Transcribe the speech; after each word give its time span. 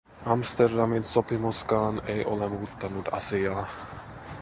Amsterdamin 0.25 1.05
sopimuskaan 1.05 2.01
ei 2.07 2.25
ole 2.25 2.49
muuttanut 2.49 3.09
asiaa. 3.11 3.67